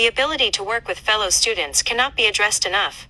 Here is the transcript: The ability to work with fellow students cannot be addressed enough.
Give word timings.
The 0.00 0.06
ability 0.06 0.50
to 0.52 0.64
work 0.64 0.88
with 0.88 0.98
fellow 0.98 1.28
students 1.28 1.82
cannot 1.82 2.16
be 2.16 2.24
addressed 2.24 2.64
enough. 2.64 3.06